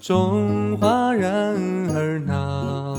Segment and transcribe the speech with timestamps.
[0.00, 1.30] 中华人
[1.94, 2.98] 儿闹，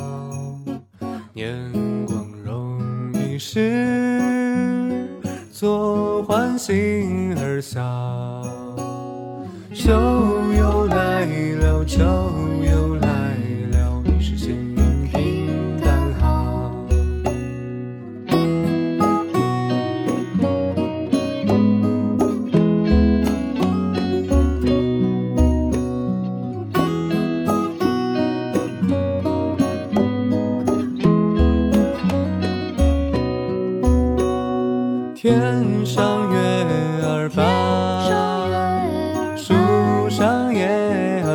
[1.34, 1.72] 年
[2.06, 2.80] 光容
[3.14, 5.22] 易逝，
[5.52, 7.82] 坐欢心而笑。
[9.74, 9.92] 秋
[10.58, 12.04] 又来了，秋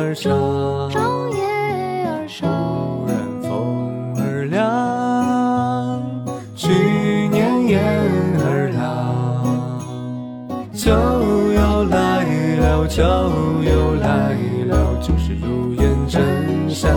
[0.09, 0.89] 儿树少。
[0.89, 1.37] 上叶
[2.07, 6.01] 儿忽，然风儿凉，
[6.55, 6.67] 去
[7.29, 7.79] 年燕
[8.43, 8.81] 儿老，
[10.73, 10.89] 秋
[11.53, 12.25] 又来
[12.57, 13.03] 了，秋
[13.63, 14.33] 又来
[14.65, 16.91] 了，就是如烟真相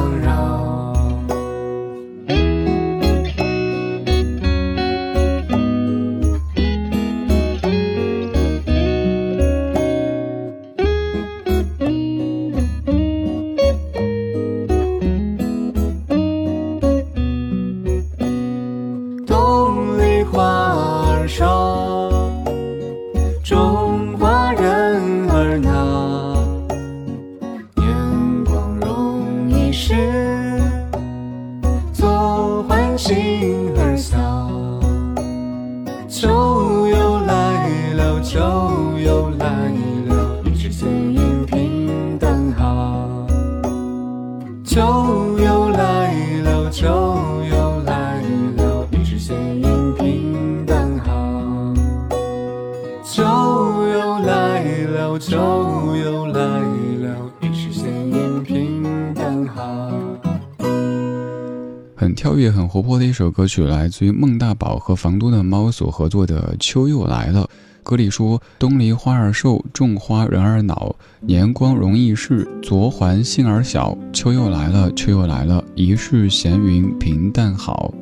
[63.42, 67.42] 歌曲，来自于孟大宝和房东的猫所合作的《秋又来了》。
[67.82, 70.94] 歌里说：“东篱花儿瘦，种花人儿恼。
[71.22, 73.98] 年光容易逝，昨还杏儿小。
[74.12, 77.92] 秋又来了，秋又来了，一世闲云平淡好。”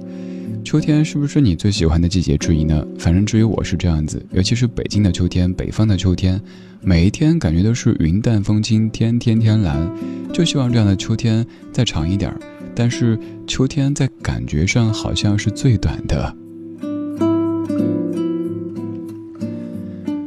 [0.62, 2.86] 秋天是不是你最喜欢的季节之一呢？
[2.98, 6.38] 反正至于我是这样子，尤其是北京的秋天，北方的秋天，
[6.82, 9.90] 每一天感觉都是云淡风轻，天天天蓝，
[10.34, 12.38] 就希望这样的秋天再长一点儿。
[12.74, 16.36] 但是秋天在感觉上好像是最短的。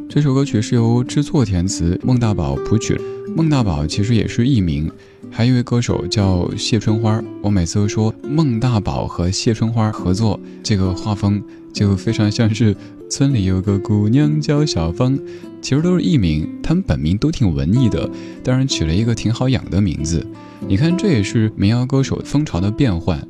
[0.08, 3.00] 这首歌曲是由知错填词，孟大宝谱曲。
[3.36, 4.92] 孟大宝其实也是艺名，
[5.32, 7.20] 还有一位歌手叫谢春花。
[7.42, 11.42] 我每次都说孟大宝和谢春花合作，这个画风
[11.74, 12.76] 就非常像是
[13.16, 15.16] 村里有个姑娘叫小芳，
[15.62, 18.10] 其实都是艺名，他们本名都挺文艺的，
[18.44, 20.26] 当然取了一个挺好养的名字。
[20.68, 23.24] 你看，这也是民谣歌手风潮的变换。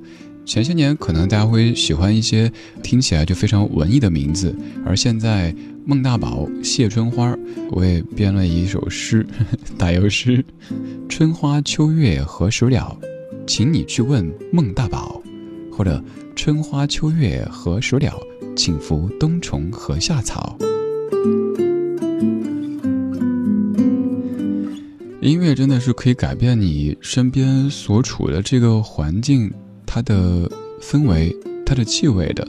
[0.46, 2.50] 前些年可能大家会喜欢一些
[2.82, 4.56] 听起来就非常文艺的名字，
[4.86, 7.38] 而现在孟大宝、谢春花，
[7.70, 9.28] 我也编了一首诗，
[9.78, 10.46] 打油诗：
[11.10, 12.98] 春花秋月何时了？
[13.46, 15.22] 请你去问孟大宝。
[15.70, 16.02] 或者
[16.36, 18.14] 春花秋月何时了？
[18.56, 20.58] 请服冬虫和夏草。
[25.22, 29.50] 音乐真的是可以改变你身边所处的这个环境，
[29.86, 30.50] 它的
[30.82, 31.34] 氛围、
[31.66, 32.46] 它的气味的。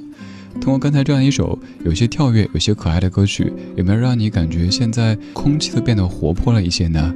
[0.60, 7.14] 通过刚才这样一首有些跳跃、有些可爱的歌曲，有没有让你感觉现在空气都变得活泼了一些呢？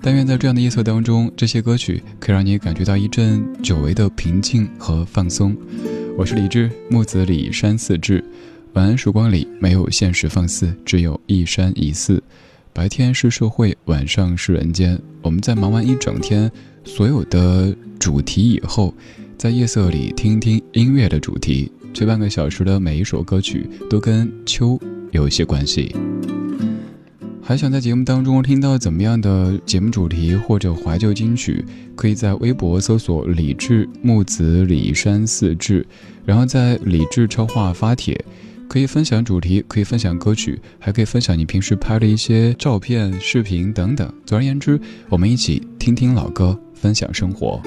[0.00, 5.56] 但愿在这样的夜色当中，这些歌曲可以让你感觉到一阵久违的平静和放松。
[6.18, 8.24] 我是李志，木子李山寺志。
[8.72, 12.20] 晚安，曙光里没有现实放肆，只有一山一寺。
[12.72, 15.00] 白天是社会，晚上是人间。
[15.22, 16.50] 我们在忙完一整天
[16.82, 18.92] 所有的主题以后，
[19.36, 21.70] 在夜色里听听音乐的主题。
[21.94, 24.76] 这半个小时的每一首歌曲都跟秋
[25.12, 25.94] 有一些关系。
[27.48, 31.64] 还想在节目当中听到怎么样的节目主题或者怀旧金曲，
[31.96, 35.86] 可以在微博搜索“李志木子李山四志”，
[36.26, 38.22] 然后在李志超话发帖。
[38.68, 44.12] 可以分享主题，可以分享歌曲，还可以分享你平时拍的一些照片、视频等等。
[44.26, 44.78] 总而言之，
[45.08, 47.62] 我们一起听听老歌，分享生活。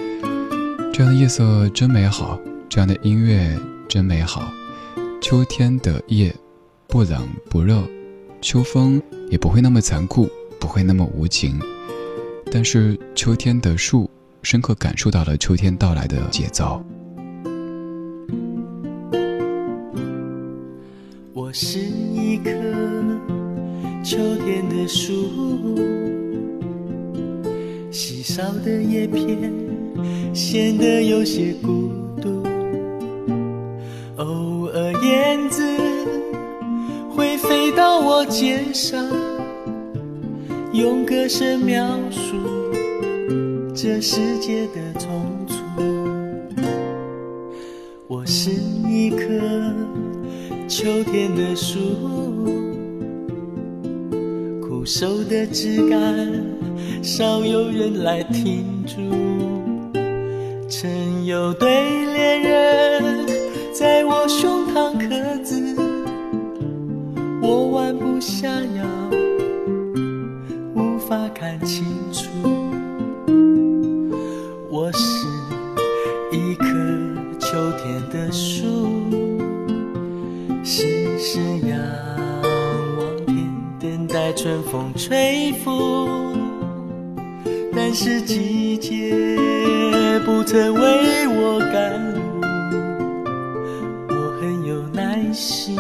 [0.94, 2.40] 这样的夜色真美好，
[2.70, 3.58] 这样的音乐
[3.90, 4.54] 真美好。
[5.20, 6.32] 秋天的夜，
[6.88, 7.84] 不冷不热，
[8.44, 9.02] 秋风
[9.32, 10.30] 也不会那么残酷，
[10.60, 11.58] 不会那么无情。
[12.52, 14.10] 但是秋天的树，
[14.44, 16.84] 深刻感受到了秋天到来的节奏。
[21.34, 22.52] 我是一棵
[24.04, 25.80] 秋天的树，
[27.90, 29.50] 稀少的叶片
[30.36, 31.90] 显得有些孤
[32.22, 32.51] 独。
[38.22, 39.04] 我肩上，
[40.74, 42.38] 用歌声描述
[43.74, 45.08] 这世界的匆
[45.48, 45.56] 促。
[48.08, 49.26] 我是一棵。
[50.68, 51.80] 秋天的树，
[54.62, 56.30] 枯瘦的枝干，
[57.02, 59.02] 少有人来停驻。
[60.70, 63.26] 曾有对恋人
[63.74, 64.51] 在我胸
[68.42, 68.84] 下腰，
[70.74, 72.28] 无法看清楚。
[74.68, 75.28] 我是
[76.32, 76.66] 一棵
[77.40, 78.66] 秋天的树。
[80.64, 81.78] 时时仰
[82.98, 83.48] 望天，
[83.80, 86.34] 等待春风吹拂。
[87.76, 89.16] 但是季节
[90.26, 92.20] 不曾为我赶路，
[94.10, 95.78] 我很有耐心，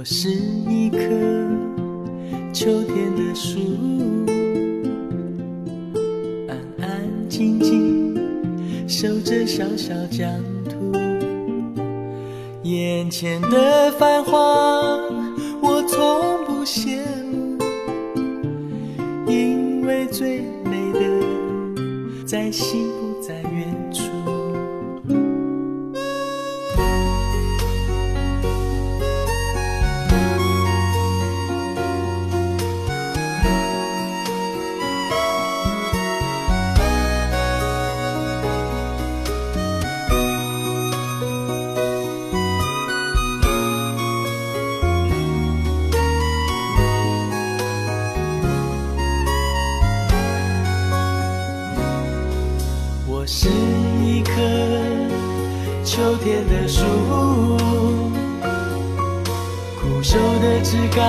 [0.00, 0.98] 我是一棵
[2.54, 3.60] 秋天的树，
[6.48, 8.16] 安安静静。
[8.88, 10.26] 守着小小疆
[10.64, 10.96] 土，
[12.62, 14.38] 眼前的繁华
[15.60, 17.00] 我从不羡
[17.30, 17.58] 慕，
[19.30, 22.89] 因为最美的在心
[60.90, 61.02] 感，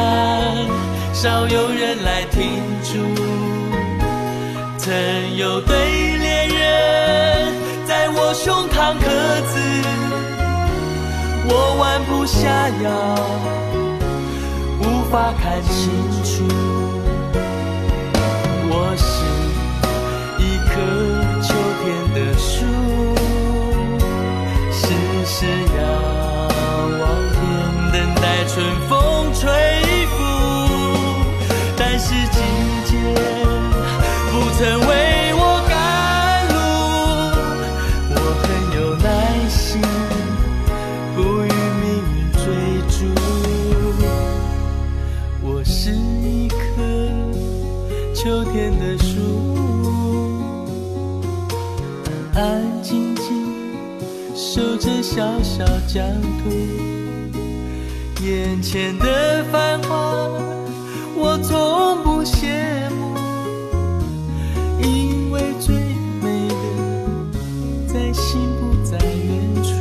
[1.13, 3.00] 少有人来停驻。
[4.78, 4.92] 曾
[5.36, 5.75] 有对
[6.18, 7.54] 恋人
[7.86, 9.06] 在我胸膛刻
[9.48, 9.60] 字，
[11.48, 12.89] 我弯不下腰，
[14.80, 15.92] 无法看清
[16.24, 16.44] 楚。
[18.69, 19.04] 我是
[20.44, 20.72] 一棵。
[21.42, 22.54] 秋天的树，
[24.72, 24.80] 时
[25.25, 25.38] 时
[29.42, 29.50] 吹
[30.06, 30.16] 拂。
[31.75, 32.38] 但是季
[32.86, 32.94] 节
[34.30, 34.92] 不曾为
[35.34, 35.74] 我赶
[36.54, 36.56] 路，
[38.13, 38.46] 我很
[38.77, 39.10] 有耐
[39.50, 39.82] 心，
[41.15, 41.50] 不与
[41.82, 42.44] 命运追
[42.88, 43.00] 逐。
[45.42, 46.56] 我是一棵
[48.13, 48.20] 秋
[48.51, 49.10] 天的树。
[52.36, 53.25] 安安静静
[54.36, 56.50] 守着小小疆土，
[58.62, 60.30] 眼前的繁华
[61.18, 63.18] 我从不羡慕，
[64.84, 65.75] 因为最
[66.22, 66.53] 美的
[67.88, 69.72] 在心不在远处。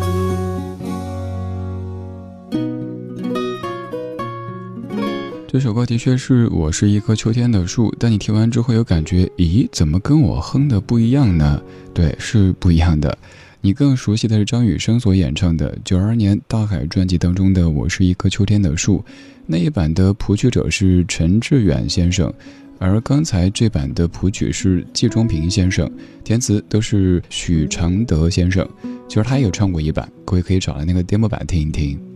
[5.47, 11.61] 这首歌的确是我是一棵秋天的树，但你听完之后有感觉，咦，怎么跟我哼的不一样呢？
[11.93, 13.19] 对，是不一样的。
[13.63, 18.99] 你更熟悉的是张雨生所演唱的九二年《大海》专辑当中的《我是一棵秋天的树》，
[19.45, 22.33] 那一版的谱曲者是陈志远先生，
[22.79, 25.91] 而刚才这版的谱曲是季中平先生，
[26.25, 28.67] 填词都是许常德先生。
[29.07, 32.10] 其实他也有唱过一版，各位可以找来那个 demo 版听一听。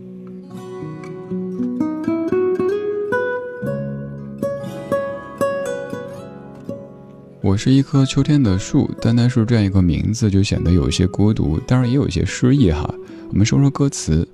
[7.55, 12.93] 我是一棵秋天的树，单单是这样一个名字就显得有些孤独，当然也有一些诗意哈。
[13.29, 14.27] 我们说说歌词，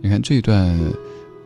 [0.00, 0.78] 你看这段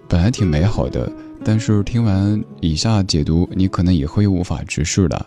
[0.06, 1.10] 本来挺美好的，
[1.42, 5.26] 但是听完以下解读，你可能也会无法直视了。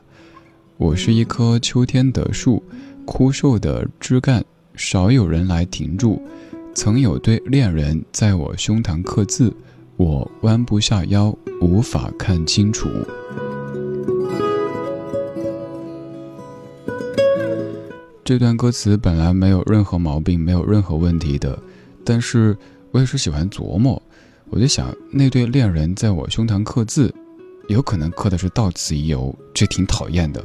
[0.77, 2.61] 我是一棵秋天的树，
[3.03, 6.21] 枯瘦的枝干，少有人来停住。
[6.75, 9.51] 曾有对恋人在我胸膛刻字，
[9.95, 12.87] 我弯不下腰，无法看清楚。
[18.27, 21.57] 这段歌词本来没有任何毛病，没有任何问题的，
[22.03, 22.57] 但是
[22.91, 24.03] 我也是喜欢琢磨，
[24.49, 27.15] 我就想那对恋人在我胸膛刻字，
[27.69, 30.43] 有可能刻的是“到此一游”，这挺讨厌的。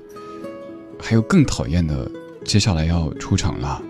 [0.96, 2.08] 还有更讨厌的，
[2.44, 3.82] 接下来要出场了。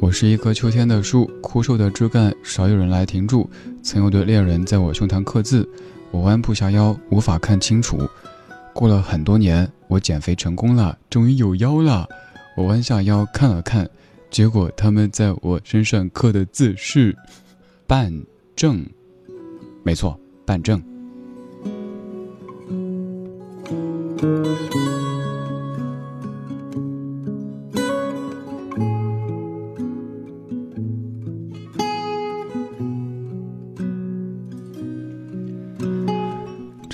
[0.00, 3.48] 我是一棵秋天的树，枯瘦的枝干少有人来停住。
[3.84, 5.68] 曾有对恋人在我胸膛刻字，
[6.10, 8.00] 我弯不下腰，无法看清楚。
[8.72, 12.08] 过了很多年，我减肥成功了，终于有腰了。
[12.56, 13.88] 我弯下腰看了看，
[14.30, 17.16] 结果他们在我身上刻的字是
[17.86, 18.12] “办
[18.54, 18.84] 证”，
[19.84, 20.82] 没错，办证。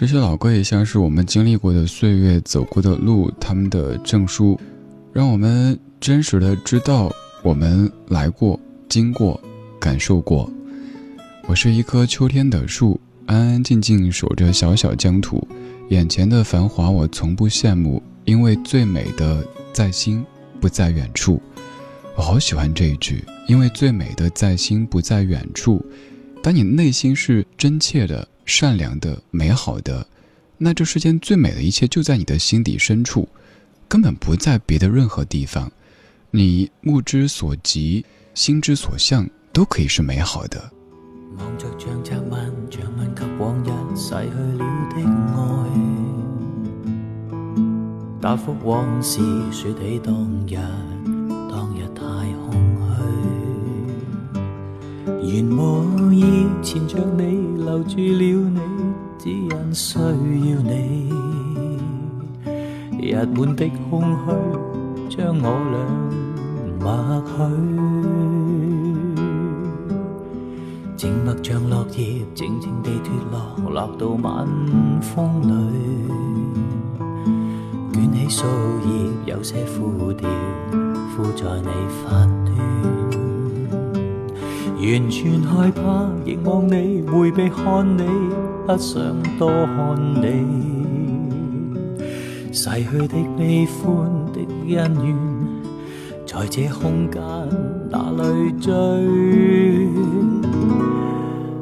[0.03, 4.59] 这些老歌也像是我们经历过的岁月、走过的路，他们的证书，
[5.13, 7.09] 让我们真实的知道
[7.41, 9.41] 我们来过、经过、
[9.79, 10.51] 感受过。
[11.47, 15.47] 我是一棵秋天的树，安安静静守着小小疆土，
[15.91, 20.27] 眼前的繁华我从不羡慕，因为最美的在心，
[20.61, 21.41] 不在远处。
[22.17, 25.81] 我好喜欢这一句，因为最美的在心，不在远处。
[26.43, 28.27] 当你内心是真切的。
[28.45, 30.07] 善良的、美好的，
[30.59, 33.29] 那这世间最美的一切就在你的心底深处，
[33.89, 35.71] 根本不在别的任何地方。
[36.31, 40.73] 你目之所及、心之所向，都可以是美好的。
[41.39, 44.15] 望着像着问，像问及往日逝去
[44.59, 44.97] 了的
[45.35, 45.41] 爱，
[48.21, 49.21] 答复往事
[49.51, 50.15] 说起当
[50.47, 50.57] 日，
[55.33, 57.23] 虚，原无意缠着你。
[57.57, 58.61] 留住了你，
[59.19, 61.11] 只因需要你。
[63.01, 64.03] 日满的空
[65.09, 65.75] 虚，将我俩
[66.81, 66.85] 默
[67.27, 67.33] 许。
[70.97, 74.47] 静默像落叶，静静地脱落，落到晚
[75.01, 75.51] 风里。
[77.93, 78.45] 卷起树
[78.85, 80.29] 叶，有些枯掉，
[81.17, 81.69] 枯在你
[82.05, 82.42] 发。
[84.83, 88.03] 完全害怕，凝望你，回避看你，
[88.67, 89.01] 不想
[89.39, 90.27] 多看你。
[92.53, 94.41] 逝去的悲欢的
[94.75, 95.17] 恩怨，
[96.27, 97.23] 在这空间
[97.91, 98.73] 哪里追？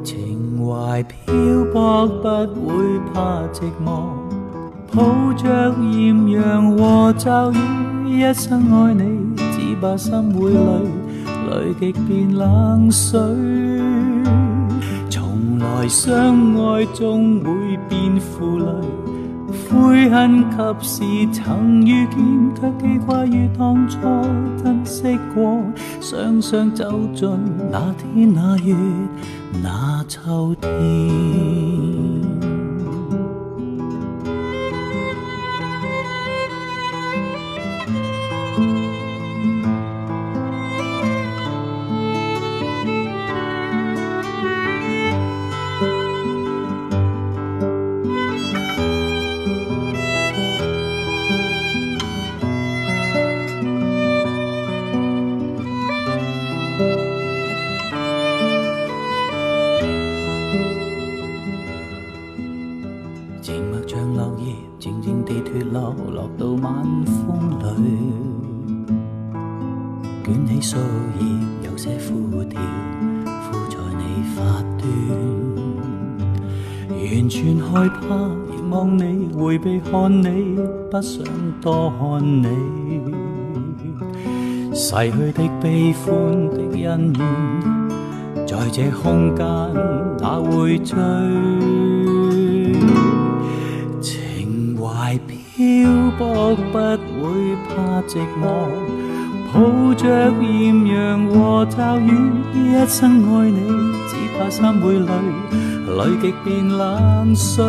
[0.03, 1.33] 情怀漂
[1.71, 4.09] 泊，不会怕寂寞，
[4.95, 11.00] 抱着艳阳和骤雨，一生爱你，只怕心会累。
[11.51, 13.19] 泪极变冷水，
[15.09, 18.65] 从来相爱终会变负累，
[19.69, 21.03] 悔恨及时
[21.33, 22.17] 曾遇见，
[22.55, 23.97] 却记挂于当初
[24.63, 25.61] 珍惜过，
[25.99, 27.29] 双双走进
[27.69, 28.73] 那天那月
[29.61, 32.10] 那秋天。
[77.21, 78.15] 完全害怕
[78.49, 80.57] 凝望你，回避看你
[80.89, 81.23] 不想
[81.61, 82.47] 多看你，
[84.73, 86.57] 逝去的悲欢的
[86.89, 89.45] 恩怨，在这空间
[90.19, 90.97] 哪会追？
[94.01, 95.37] 情怀漂
[96.17, 96.79] 泊不
[97.21, 98.65] 会怕寂寞，
[99.53, 102.09] 抱着艳阳和骤雨，
[102.55, 103.59] 一生爱你，
[104.07, 105.11] 只怕心会累，
[105.97, 107.65] 累极变冷水。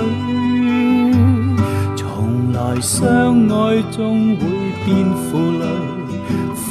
[1.97, 4.47] 从来相爱终会
[4.85, 5.65] 变负累，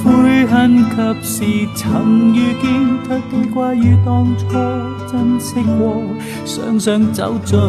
[0.04, 2.64] 悔恨及时曾遇见，
[3.08, 4.48] 却记挂于当初
[5.12, 6.04] 珍惜过，
[6.46, 7.60] 想想走进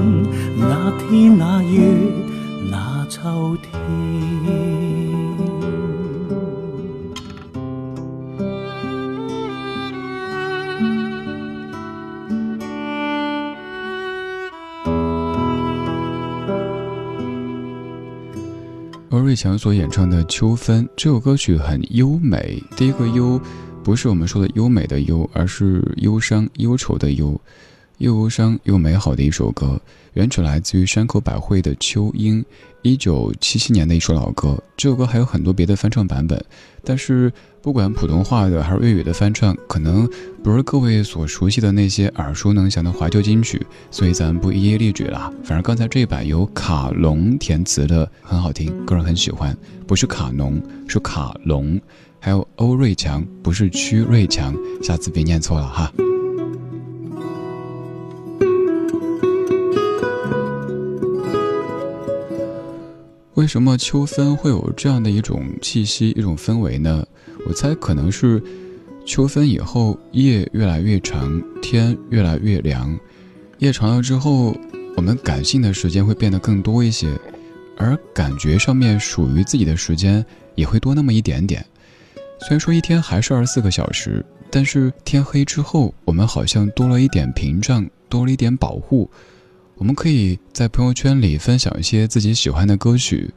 [0.56, 1.80] 那天那月
[2.70, 4.91] 那秋天。
[19.32, 22.62] 瑞强所演唱的《秋分》这首歌曲很优美。
[22.76, 23.40] 第一个优，
[23.82, 27.40] 不是我们说的优美的优，而是忧伤、忧愁的忧。
[28.02, 29.80] 又忧伤又美好的一首歌，
[30.14, 32.42] 原曲来自于山口百惠的《秋英》，
[32.82, 34.60] 一九七七年的一首老歌。
[34.76, 36.44] 这首歌还有很多别的翻唱版本，
[36.82, 37.32] 但是
[37.62, 40.08] 不管普通话的还是粤语的翻唱，可能
[40.42, 45.32] 不是各位所熟悉的那些耳熟能详的怀旧金曲，所以咱不一一列举了。
[45.44, 49.56] 反正刚才这一版由卡农填词的很好听，个人很喜欢。
[49.86, 51.80] 不是卡农，是卡龙。
[52.18, 55.92] 还有欧瑞强，不是屈瑞强，下次别念错了哈。
[63.42, 67.04] 为什么秋分会有这样的一种气息、一种氛围呢？
[67.44, 68.40] 我猜可能是
[69.04, 72.96] 秋分以后夜越来越长，天越来越凉，
[73.58, 74.56] 夜长了之后，
[74.96, 77.18] 我们感性的时间会变得更多一些，
[77.76, 81.66] 而感觉上面属于自己的时间也会多那么一点点。
[82.42, 89.10] 虽然说一天还是二十四个小时，但是天黑之后，我们好像多了一点屏障，多了一点保护。
[89.82, 93.28] 我们可以在朋友圈里分享一些自己喜欢的歌曲，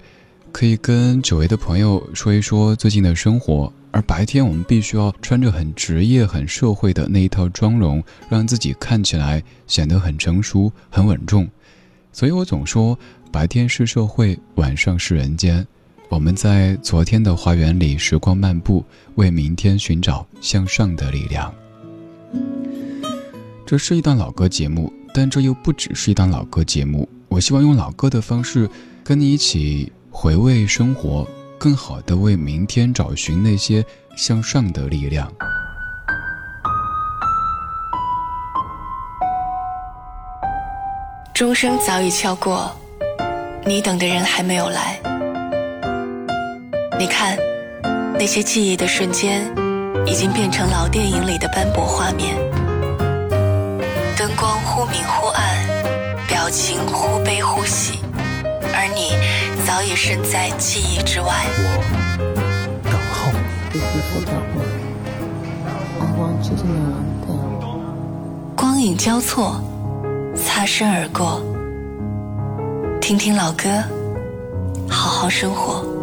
[0.52, 3.74] 可以跟久违的朋友说一说最近的生活。
[3.90, 11.50] 而白天我们必须要穿着很职业、很社会的那一套妆容，让自己看起来显得很成熟、很稳重。
[12.12, 12.96] 所以我总说，
[13.32, 15.66] 白天是社会，晚上是人间。
[16.10, 18.86] 我们在昨天的花园里时光漫步，
[19.16, 21.52] 为明天寻找向上的力量。
[23.66, 24.94] 这是一段老歌节目。
[25.18, 28.70] 但这又不只是一档老歌节目，我希望用老歌的方式
[29.02, 31.26] 跟你一起回味生活，
[31.58, 33.82] 更好的为明天找寻那些
[34.18, 35.32] 向上的力量。
[41.34, 42.70] 钟声早已敲过，
[43.66, 45.00] 你等的人还没有来。
[47.00, 47.38] 你看，
[48.20, 49.50] 那些记忆的瞬间，
[50.06, 52.36] 已经变成老电影里的斑驳画面。
[54.76, 55.42] 忽明忽暗，
[56.28, 58.02] 表情忽悲忽喜，
[58.74, 59.16] 而你
[59.66, 61.28] 早已身在记忆之外。
[61.58, 61.80] 我
[62.84, 63.32] 等候
[63.72, 63.80] 你。
[68.54, 69.62] 光影交错，
[70.36, 71.42] 擦身而过。
[73.00, 73.82] 听听老歌，
[74.90, 75.95] 好好生活。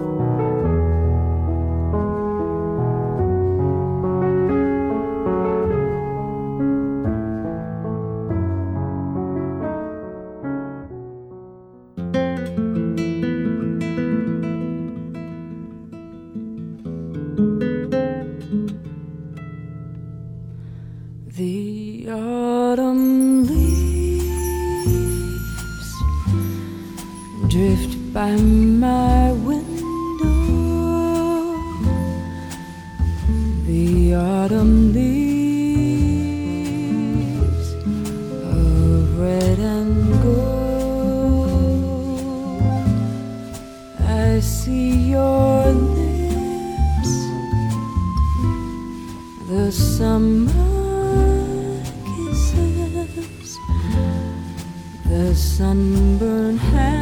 [55.30, 57.01] sunburned hand.